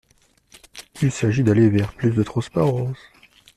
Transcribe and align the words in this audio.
Il 1.03 1.11
s’agit 1.11 1.43
d’aller 1.43 1.69
vers 1.69 1.93
plus 1.93 2.09
de 2.09 2.23
transparence. 2.23 2.97